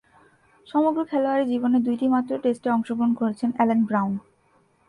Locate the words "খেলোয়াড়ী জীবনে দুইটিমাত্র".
1.05-2.31